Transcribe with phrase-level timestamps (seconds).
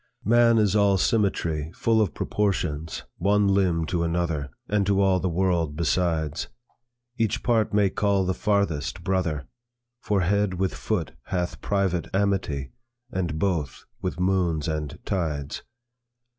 [0.25, 5.29] "Man is all symmetry, Full of proportions, one limb to another, And to all the
[5.29, 6.47] world besides.
[7.19, 9.45] Each part may call the farthest, brother;
[9.99, 12.71] For head with foot hath private amity,
[13.11, 15.61] And both with moons and tides.